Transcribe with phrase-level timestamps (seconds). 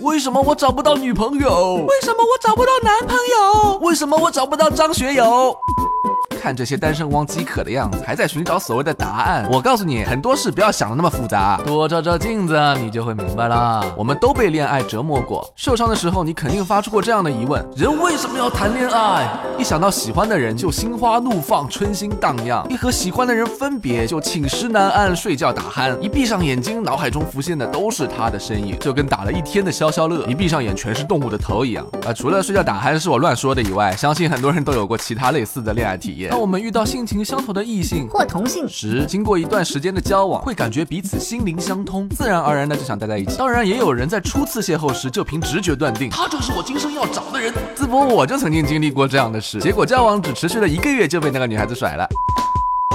[0.00, 1.74] 为什么我找不到女朋友？
[1.74, 3.78] 为什么我找不到男朋友？
[3.78, 5.56] 为什么我找不到张学友？
[6.40, 9.48] 看这些单身汪饥渴的样子，还在寻找所谓的答案。
[9.50, 13.84] 我告诉你，很多事不要想的那么复杂，多照照镜子，你就会明白了。
[13.96, 19.28] 我们都被恋爱折磨过，受伤的时候，你肯定发出过这样的疑问：人为什么要谈恋爱？
[19.58, 31.84] 一想到喜欢的人就心花怒放，春心荡漾；一和喜欢的人分别就寝食难安，睡觉打鼾；一闭上眼睛，脑海中浮现的都是他的身影，就跟打了一天的消消乐，一闭上眼全是动物的头一样。
[32.06, 36.27] 啊，除了睡觉打鼾是我乱说的以外，相信很多人都有过其他类似的恋爱体验。
[36.28, 43.36] 当我们遇到性情相投的异性或同性时，经过一段时间的交往，会感觉彼此心灵相通，自然而然的就想待在一起。
[43.36, 47.52] 当然，也有人在初次邂逅时就凭直觉断定，他就是我今生要找的人。
[47.76, 52.08] 淄博我就曾经经历过这样的事，结果交往只持续了一个月就被那个女孩子甩了。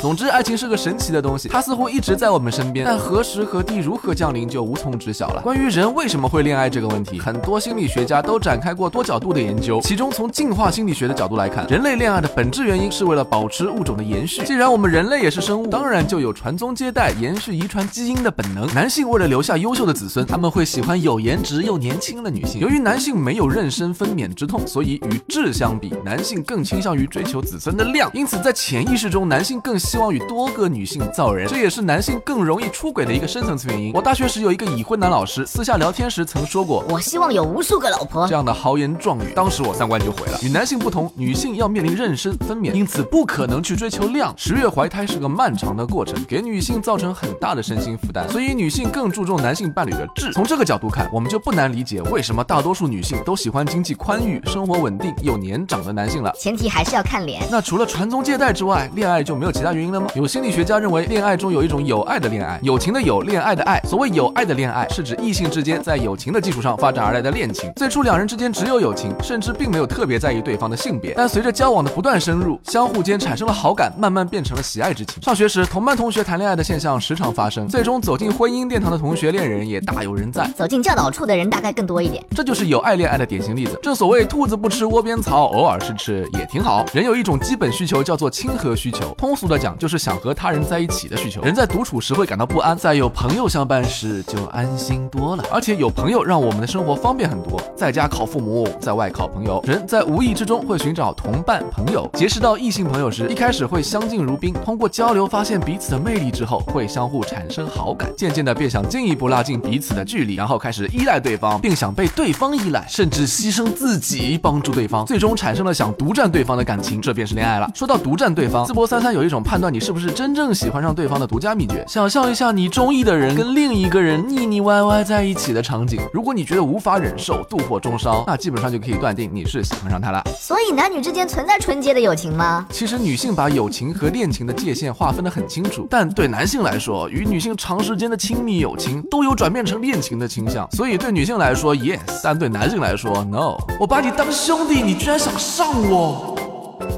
[0.00, 5.42] 总之，爱情是个神奇的东西，它似乎一直在我们身边，但何时何地如何降临就无从知晓了。
[5.42, 9.78] 关于人为什么会恋爱这个问题，很多心理学家都展开过多角度的研究。
[9.82, 14.42] 其中，从进化心理学的角度来看，人类恋爱的本质原因是为了保持物种的延续。
[14.46, 18.66] 既然我们人类也是生物，当然就有传宗接代、延续遗传基因的本能。
[18.72, 22.58] 男性为了留下优秀的子孙，他们会喜欢有颜值又年轻的女性。
[22.58, 28.10] 由于男性没有妊娠分娩之痛，所以与质相比，男性更倾向于追求子孙的量。
[28.14, 33.90] 因此，在潜意识中，男性更希望与多个女性造人，这也是男性更容易出轨的一个深层次原因。
[33.92, 40.38] 我大学时有一个已婚男老师，私下聊天时曾说过：“我希望有无数个老婆。”这样的豪言壮语，当时我三观就毁了。
[40.42, 44.32] 与男性不同，女性要面临妊娠分娩，因此不可能去追求量。
[44.36, 50.32] 十月怀胎是个漫长的过程，给女性造成很大的身心负担，所以女性更注重男性伴侣的质。
[50.32, 56.32] 从这个角度看，我们就不难理解为什么大多数女性都喜欢经济宽裕、生活稳定又年长的男性了。
[56.38, 57.42] 前提还是要看脸。
[57.50, 60.06] 那除了传宗接代之外，恋爱就没有其他原因了吗？
[60.14, 60.60] 有心理学。
[60.60, 63.80] 学家认为，恋爱中有一种有爱的恋爱，友情的友，恋爱的爱。
[63.88, 67.72] 所谓有爱的恋爱，是指异性之间在友情的基础上发展而来的恋情。
[67.76, 71.14] 最初两人之间只有友情，甚至并没有特别在意对方的性别。
[71.16, 75.22] 但随着交往的不断深入，相互间产生了好感，慢慢变成了喜爱之情。
[75.22, 80.46] 上学时，同班同学谈恋爱的现象时常发生，最终走进婚姻殿堂的同学恋人也大有人在。
[80.54, 82.22] 走进教导处的人大概更多一点。
[82.36, 83.78] 这就是有爱恋爱的典型例子。
[83.82, 86.84] 正所谓兔子不吃窝边草，偶尔吃吃也挺好。
[86.92, 91.42] 人有一种基本需求叫做亲和需求，通俗的讲就是想和他人在一起的需求。
[91.42, 95.44] 人在独处时会感到不安，在有朋友相伴时就安心多了。
[95.52, 99.62] 而且有朋友让我们的生活方便很多，在家靠父母，在外靠朋友。
[99.66, 117.70] 人在无意之中会寻找同伴朋友，结识到异性朋友时，一开始会相敬如宾，通过交流发现彼此的魅力之后，会相互产生好感，渐渐的便想进一步拉近彼此的距离，然后开始依赖对方，并想被对方依赖，甚至牺牲自己帮助对方，最终产生了想独占对方的感情，这便是恋爱了。
[117.74, 121.20] 说到独占对方，淄博三三有一种判断你是不是真正喜欢上对方。
[121.20, 126.00] 的独家秘诀，想象一下你中意的人跟另一个人腻腻歪歪在一起的场景。
[126.14, 130.22] 如果你觉得无法忍受，妒火中烧，那基本上就可以断定你是喜欢上他了。
[130.38, 132.64] 所以男女之间存在纯洁的友情吗？
[132.70, 140.66] 其实女性把友情和恋情的界限划分得很清楚，但对男性来说，与女性长时间的亲密友情都有转变成恋情的倾向。
[140.70, 143.58] 所以对女性来说，yes，但对男性来说，no。
[143.78, 146.34] 我把你当兄弟，你居然想上我？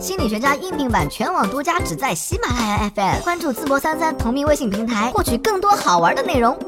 [0.02, 3.22] 心理学家音频版全网独家，只在喜马拉雅 FM。
[3.22, 6.58] 关注淄博三三同名微信平台，获取更多好玩的内容。